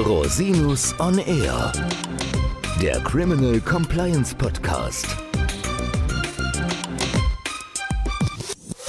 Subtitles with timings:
[0.00, 1.72] Rosinus on Air,
[2.80, 5.06] der Criminal Compliance Podcast.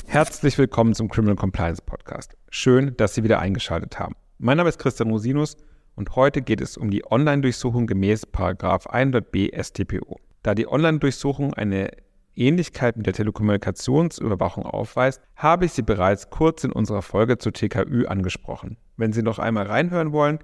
[0.08, 2.38] Herzlich willkommen zum Criminal Compliance Podcast.
[2.50, 4.16] Schön, dass Sie wieder eingeschaltet haben.
[4.38, 5.58] Mein Name ist Christian Rosinus
[5.96, 10.18] und heute geht es um die Online-Durchsuchung gemäß 100b StPO.
[10.44, 11.92] Da die Online-Durchsuchung eine
[12.36, 18.06] Ähnlichkeit mit der Telekommunikationsüberwachung aufweist, habe ich sie bereits kurz in unserer Folge zur TKÜ
[18.08, 18.78] angesprochen.
[18.96, 20.40] Wenn Sie noch einmal reinhören wollen,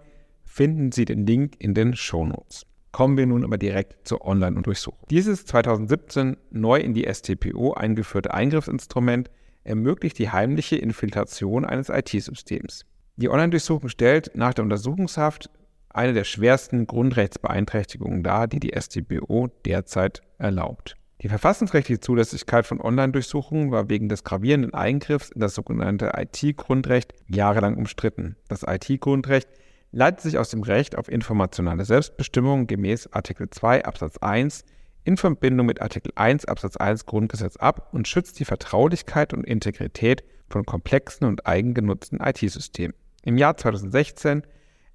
[0.57, 2.65] finden Sie den Link in den Shownotes.
[2.91, 5.05] Kommen wir nun aber direkt zur Online-Durchsuchung.
[5.11, 9.29] Dieses 2017 neu in die STPO eingeführte Eingriffsinstrument
[9.63, 12.87] ermöglicht die heimliche Infiltration eines IT-Systems.
[13.17, 15.51] Die Online-Durchsuchung stellt nach der Untersuchungshaft
[15.89, 20.95] eine der schwersten Grundrechtsbeeinträchtigungen dar, die die StPO derzeit erlaubt.
[21.21, 27.77] Die verfassungsrechtliche Zulässigkeit von Online-Durchsuchungen war wegen des gravierenden Eingriffs in das sogenannte IT-Grundrecht jahrelang
[27.77, 28.37] umstritten.
[28.47, 29.49] Das IT-Grundrecht
[29.91, 34.65] leitet sich aus dem Recht auf informationale Selbstbestimmung gemäß Artikel 2 Absatz 1
[35.03, 40.23] in Verbindung mit Artikel 1 Absatz 1 Grundgesetz ab und schützt die Vertraulichkeit und Integrität
[40.49, 42.95] von komplexen und eigengenutzten IT-Systemen.
[43.23, 44.43] Im Jahr 2016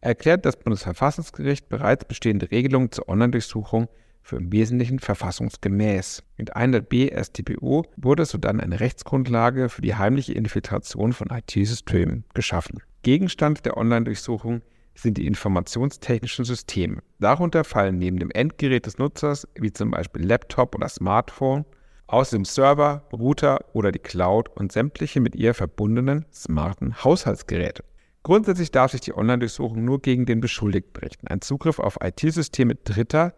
[0.01, 3.89] erklärt das Bundesverfassungsgericht bereits bestehende Regelungen zur Online-Durchsuchung
[4.23, 6.23] für im Wesentlichen verfassungsgemäß.
[6.37, 12.81] Mit 100b StPO wurde sodann eine Rechtsgrundlage für die heimliche Infiltration von IT-Systemen geschaffen.
[13.03, 14.63] Gegenstand der Online-Durchsuchung
[14.95, 17.03] sind die informationstechnischen Systeme.
[17.19, 21.65] Darunter fallen neben dem Endgerät des Nutzers, wie zum Beispiel Laptop oder Smartphone,
[22.07, 27.85] außerdem Server, Router oder die Cloud und sämtliche mit ihr verbundenen smarten Haushaltsgeräte.
[28.23, 31.27] Grundsätzlich darf sich die Online-Durchsuchung nur gegen den Beschuldigten richten.
[31.27, 33.35] Ein Zugriff auf IT-Systeme Dritter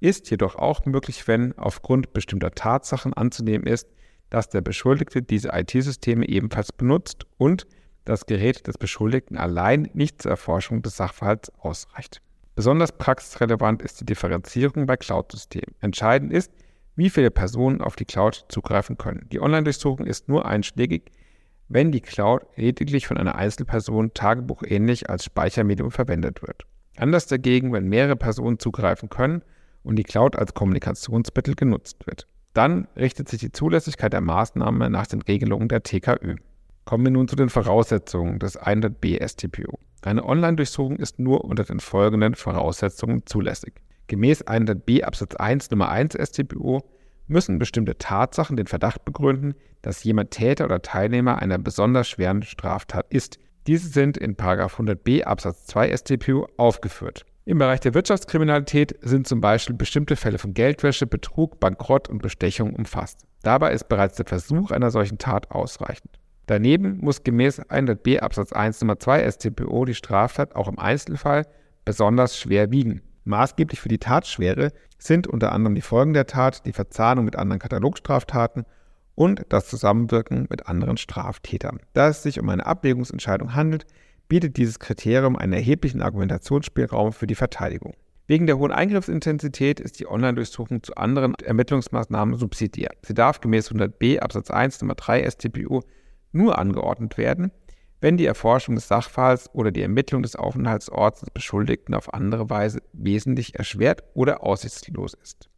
[0.00, 3.88] ist jedoch auch möglich, wenn aufgrund bestimmter Tatsachen anzunehmen ist,
[4.30, 7.66] dass der Beschuldigte diese IT-Systeme ebenfalls benutzt und
[8.04, 12.20] das Gerät des Beschuldigten allein nicht zur Erforschung des Sachverhalts ausreicht.
[12.54, 15.74] Besonders praxisrelevant ist die Differenzierung bei Cloud-Systemen.
[15.80, 16.52] Entscheidend ist,
[16.96, 19.28] wie viele Personen auf die Cloud zugreifen können.
[19.32, 21.10] Die Online-Durchsuchung ist nur einschlägig,
[21.68, 26.64] wenn die Cloud lediglich von einer Einzelperson tagebuchähnlich als Speichermedium verwendet wird.
[26.96, 29.42] Anders dagegen, wenn mehrere Personen zugreifen können
[29.82, 32.28] und die Cloud als Kommunikationsmittel genutzt wird.
[32.52, 36.36] Dann richtet sich die Zulässigkeit der Maßnahme nach den Regelungen der TKÜ.
[36.84, 39.78] Kommen wir nun zu den Voraussetzungen des 100b STPO.
[40.02, 43.80] Eine Online-Durchsuchung ist nur unter den folgenden Voraussetzungen zulässig.
[44.06, 46.82] Gemäß 100b Absatz 1 Nummer 1 StPO
[47.26, 53.06] müssen bestimmte Tatsachen den Verdacht begründen, dass jemand Täter oder Teilnehmer einer besonders schweren Straftat
[53.08, 53.38] ist.
[53.66, 57.24] Diese sind in 100b Absatz 2 StPO aufgeführt.
[57.46, 62.74] Im Bereich der Wirtschaftskriminalität sind zum Beispiel bestimmte Fälle von Geldwäsche, Betrug, Bankrott und Bestechung
[62.74, 63.20] umfasst.
[63.42, 66.18] Dabei ist bereits der Versuch einer solchen Tat ausreichend.
[66.46, 71.46] Daneben muss gemäß 100b Absatz 1 Nummer 2 StPO die Straftat auch im Einzelfall
[71.84, 73.00] besonders schwer wiegen.
[73.24, 77.60] Maßgeblich für die Tatschwere sind unter anderem die Folgen der Tat, die Verzahnung mit anderen
[77.60, 78.64] Katalogstraftaten
[79.14, 81.80] und das Zusammenwirken mit anderen Straftätern.
[81.94, 83.86] Da es sich um eine Abwägungsentscheidung handelt,
[84.28, 87.94] bietet dieses Kriterium einen erheblichen Argumentationsspielraum für die Verteidigung.
[88.26, 92.96] Wegen der hohen Eingriffsintensität ist die Online-Durchsuchung zu anderen Ermittlungsmaßnahmen subsidiert.
[93.02, 95.82] Sie darf gemäß 100b Absatz 1 Nummer 3 StPU
[96.34, 97.50] nur angeordnet werden,
[98.00, 102.82] wenn die Erforschung des Sachverhalts oder die Ermittlung des Aufenthaltsorts des Beschuldigten auf andere Weise
[102.92, 105.48] wesentlich erschwert oder aussichtslos ist.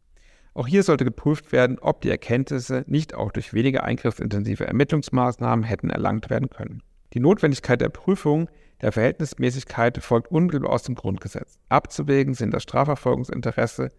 [0.53, 5.89] Auch hier sollte geprüft werden, ob die Erkenntnisse nicht auch durch weniger eingriffsintensive Ermittlungsmaßnahmen hätten
[5.89, 6.81] erlangt werden können.
[7.13, 8.49] Die Notwendigkeit der Prüfung
[8.81, 11.59] der Verhältnismäßigkeit folgt unmittelbar aus dem Grundgesetz.
[11.69, 13.89] Abzuwägen sind das Strafverfolgungsinteresse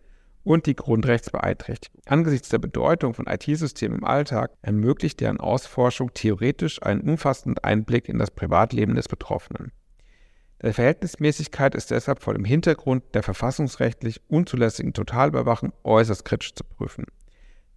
[0.44, 2.00] und die Grundrechtsbeeinträchtigung.
[2.06, 8.19] Angesichts der Bedeutung von IT-Systemen im Alltag ermöglicht deren Ausforschung theoretisch einen umfassenden Einblick in
[8.19, 9.72] das Privatleben des Betroffenen.
[10.62, 17.04] Der Verhältnismäßigkeit ist deshalb vor dem Hintergrund der verfassungsrechtlich unzulässigen Totalüberwachung äußerst kritisch zu prüfen.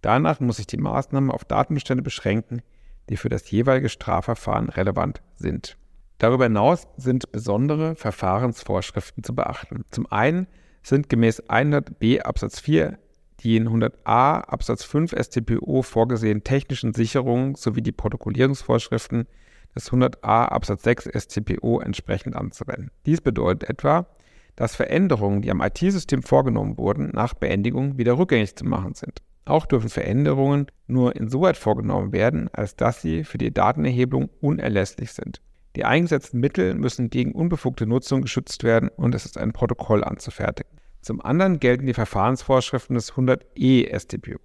[0.00, 2.60] Danach muss sich die Maßnahme auf Datenbestände beschränken,
[3.08, 5.76] die für das jeweilige Strafverfahren relevant sind.
[6.18, 9.84] Darüber hinaus sind besondere Verfahrensvorschriften zu beachten.
[9.90, 10.46] Zum einen
[10.82, 12.98] sind gemäß 100b Absatz 4
[13.42, 19.26] die in 100a Absatz 5 StPO vorgesehenen technischen Sicherungen sowie die Protokollierungsvorschriften
[19.74, 22.90] des 100a Absatz 6 StPO entsprechend anzuwenden.
[23.06, 24.06] Dies bedeutet etwa,
[24.54, 29.22] dass Veränderungen, die am IT-System vorgenommen wurden, nach Beendigung wieder rückgängig zu machen sind.
[29.44, 35.40] Auch dürfen Veränderungen nur insoweit vorgenommen werden, als dass sie für die Datenerhebung unerlässlich sind.
[35.74, 40.70] Die eingesetzten Mittel müssen gegen unbefugte Nutzung geschützt werden und es ist ein Protokoll anzufertigen.
[41.00, 44.38] Zum anderen gelten die Verfahrensvorschriften des 100e StPO.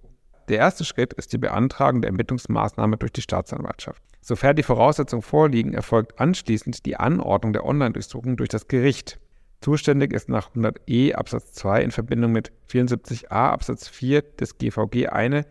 [0.48, 4.02] Der erste Schritt ist die Beantragung der Ermittlungsmaßnahme durch die Staatsanwaltschaft.
[4.22, 9.20] Sofern die Voraussetzungen vorliegen, erfolgt anschließend die Anordnung der Online-Durchsuchung durch das Gericht.
[9.60, 15.44] Zuständig ist nach 100e Absatz 2 in Verbindung mit 74a Absatz 4 des GVG eine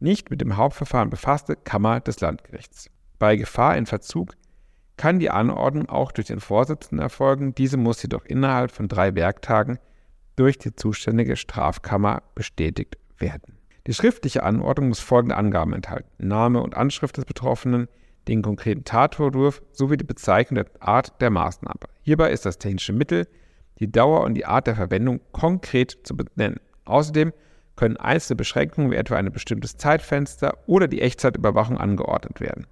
[0.00, 2.90] nicht mit dem Hauptverfahren befasste Kammer des Landgerichts.
[3.18, 4.34] Bei Gefahr in Verzug
[5.02, 9.80] kann die Anordnung auch durch den Vorsitzenden erfolgen, diese muss jedoch innerhalb von drei Werktagen
[10.36, 13.58] durch die zuständige Strafkammer bestätigt werden.
[13.88, 17.88] Die schriftliche Anordnung muss folgende Angaben enthalten: Name und Anschrift des Betroffenen,
[18.28, 21.80] den konkreten Tatvorwurf sowie die Bezeichnung der Art der Maßnahme.
[22.02, 23.26] Hierbei ist das technische Mittel,
[23.80, 26.60] die Dauer und die Art der Verwendung konkret zu benennen.
[26.84, 27.32] Außerdem
[27.74, 32.68] können einzelne Beschränkungen wie etwa ein bestimmtes Zeitfenster oder die Echtzeitüberwachung angeordnet werden.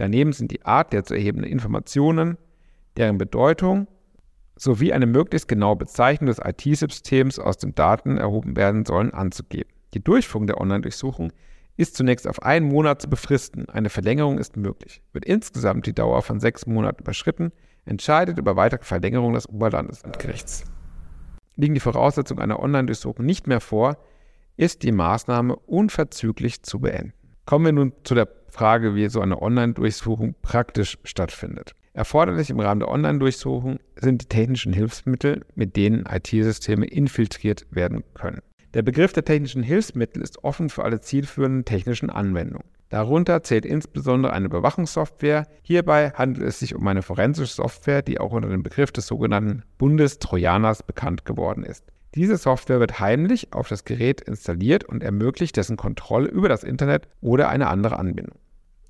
[0.00, 2.38] Daneben sind die Art der zu erhebenden Informationen,
[2.96, 3.86] deren Bedeutung
[4.56, 9.68] sowie eine möglichst genaue Bezeichnung des IT-Systems, aus den Daten erhoben werden sollen, anzugeben.
[9.92, 11.34] Die Durchführung der Online-Durchsuchung
[11.76, 13.68] ist zunächst auf einen Monat zu befristen.
[13.68, 15.02] Eine Verlängerung ist möglich.
[15.12, 17.52] Wird insgesamt die Dauer von sechs Monaten überschritten,
[17.84, 20.64] entscheidet über weitere Verlängerung des Oberlandesgerichts.
[21.56, 23.98] Liegen die Voraussetzungen einer Online-Durchsuchung nicht mehr vor,
[24.56, 27.12] ist die Maßnahme unverzüglich zu beenden.
[27.44, 31.74] Kommen wir nun zu der Frage, wie so eine Online-Durchsuchung praktisch stattfindet.
[31.92, 38.42] Erforderlich im Rahmen der Online-Durchsuchung sind die technischen Hilfsmittel, mit denen IT-Systeme infiltriert werden können.
[38.74, 42.68] Der Begriff der technischen Hilfsmittel ist offen für alle zielführenden technischen Anwendungen.
[42.88, 45.46] Darunter zählt insbesondere eine Überwachungssoftware.
[45.62, 49.62] Hierbei handelt es sich um eine forensische Software, die auch unter dem Begriff des sogenannten
[49.78, 51.84] Bundestrojaners bekannt geworden ist.
[52.14, 57.06] Diese Software wird heimlich auf das Gerät installiert und ermöglicht dessen Kontrolle über das Internet
[57.20, 58.38] oder eine andere Anbindung.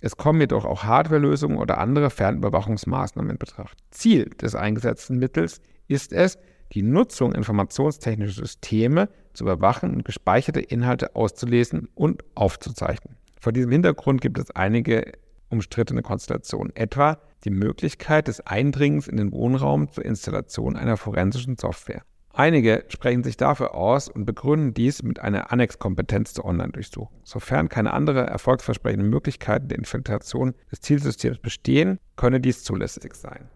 [0.00, 3.76] Es kommen jedoch auch Hardwarelösungen oder andere Fernüberwachungsmaßnahmen in Betracht.
[3.90, 6.38] Ziel des eingesetzten Mittels ist es,
[6.72, 13.16] die Nutzung informationstechnischer Systeme zu überwachen und gespeicherte Inhalte auszulesen und aufzuzeichnen.
[13.38, 15.12] Vor diesem Hintergrund gibt es einige
[15.50, 22.02] umstrittene Konstellationen, etwa die Möglichkeit des Eindringens in den Wohnraum zur Installation einer forensischen Software.
[22.40, 27.20] Einige sprechen sich dafür aus und begründen dies mit einer Annexkompetenz zur Online-Durchsuchung.
[27.22, 33.50] Sofern keine andere erfolgsversprechende Möglichkeiten der Infiltration des Zielsystems bestehen, könne dies zulässig sein.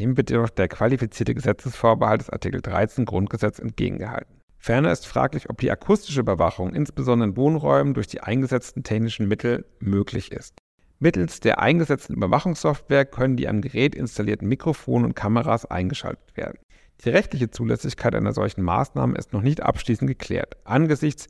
[0.00, 4.40] Dem wird jedoch der qualifizierte Gesetzesvorbehalt des Artikel 13 Grundgesetz entgegengehalten.
[4.58, 9.64] Ferner ist fraglich, ob die akustische Überwachung insbesondere in Wohnräumen durch die eingesetzten technischen Mittel
[9.78, 10.58] möglich ist.
[10.98, 16.58] Mittels der eingesetzten Überwachungssoftware können die am Gerät installierten Mikrofone und Kameras eingeschaltet werden.
[17.04, 20.56] Die rechtliche Zulässigkeit einer solchen Maßnahme ist noch nicht abschließend geklärt.
[20.64, 21.26] Angesichts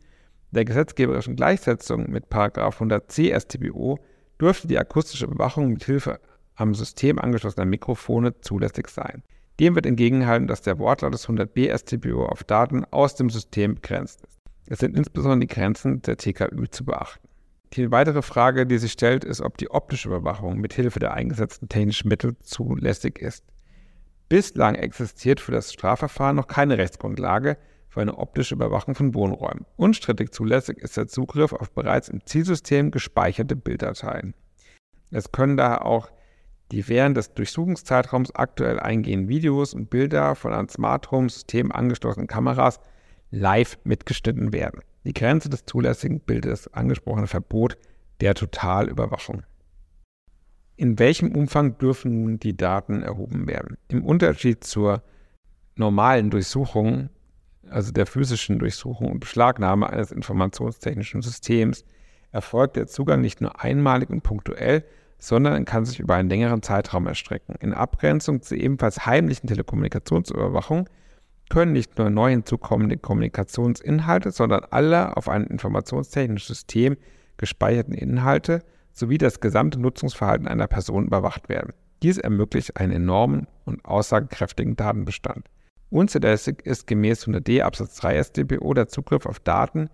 [0.51, 3.99] der gesetzgeberischen Gleichsetzung mit 100c StBO
[4.41, 6.21] dürfte die akustische Überwachung mit Hilfe
[6.57, 9.23] am System angeschlossener Mikrofone zulässig sein.
[9.61, 14.23] Dem wird entgegengehalten, dass der Wortlaut des 100b StPO auf Daten aus dem System begrenzt
[14.23, 14.39] ist.
[14.67, 17.29] Es sind insbesondere die Grenzen der TKÜ zu beachten.
[17.75, 21.69] Die weitere Frage, die sich stellt, ist, ob die optische Überwachung mit Hilfe der eingesetzten
[21.69, 23.45] technischen Mittel zulässig ist.
[24.33, 27.59] Bislang existiert für das Strafverfahren noch keine Rechtsgrundlage
[27.91, 29.67] für eine optische Überwachung von Wohnräumen.
[29.77, 34.33] Unstrittig zulässig ist der Zugriff auf bereits im Zielsystem gespeicherte Bilddateien.
[35.11, 36.11] Es können daher auch
[36.71, 42.27] die während des Durchsuchungszeitraums aktuell eingehenden Videos und Bilder von an Smart Home System angeschlossenen
[42.27, 42.81] Kameras
[43.31, 44.81] live mitgeschnitten werden.
[45.05, 47.77] Die Grenze des zulässigen bildet das angesprochene Verbot
[48.23, 49.43] der Totalüberwachung.
[50.83, 53.79] In welchem Umfang dürfen nun die Daten erhoben werden?
[53.87, 55.05] Im Unterschied zur
[55.77, 57.09] normalen Durchsuchung,
[57.71, 61.85] also der physischen Durchsuchung und Beschlagnahme eines informationstechnischen Systems,
[62.33, 64.85] erfolgt der Zugang nicht nur einmalig und punktuell,
[65.21, 67.55] sondern kann sich über einen längeren Zeitraum erstrecken.
[67.61, 70.89] In Abgrenzung zur ebenfalls heimlichen Telekommunikationsüberwachung
[71.49, 76.97] können nicht nur neu hinzukommende Kommunikationsinhalte, sondern alle auf ein informationstechnisches System
[77.37, 81.73] gespeicherten Inhalte sowie das gesamte Nutzungsverhalten einer Person überwacht werden.
[82.03, 85.49] Dies ermöglicht einen enormen und aussagekräftigen Datenbestand.
[85.91, 89.89] Unzulässig ist gemäß 100d Absatz 3 StPO der Zugriff auf Daten,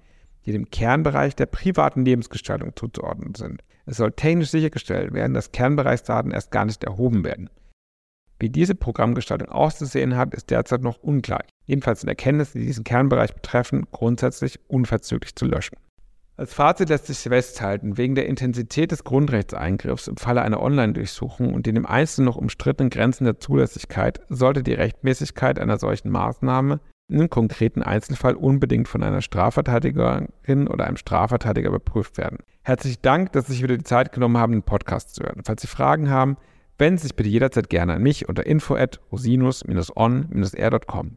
[0.47, 3.62] die dem Kernbereich der privaten Lebensgestaltung zuzuordnen sind.
[3.85, 7.50] Es soll technisch sichergestellt werden, dass Kernbereichsdaten erst gar nicht erhoben werden.
[8.38, 11.45] Wie diese Programmgestaltung auszusehen hat, ist derzeit noch unklar.
[11.67, 15.76] Jedenfalls sind Erkenntnisse, die diesen Kernbereich betreffen, grundsätzlich unverzüglich zu löschen.
[16.38, 21.66] Als Fazit lässt sich festhalten, wegen der Intensität des Grundrechtseingriffs im Falle einer Online-Durchsuchung und
[21.66, 26.78] den im Einzelnen noch umstrittenen Grenzen der Zulässigkeit sollte die Rechtmäßigkeit einer solchen Maßnahme
[27.11, 32.38] im konkreten Einzelfall unbedingt von einer Strafverteidigerin oder einem Strafverteidiger überprüft werden.
[32.62, 35.42] Herzlichen Dank, dass Sie sich wieder die Zeit genommen haben, den Podcast zu hören.
[35.45, 36.37] Falls Sie Fragen haben,
[36.78, 41.16] wenden Sie sich bitte jederzeit gerne an mich unter info at rosinus-on-r.com.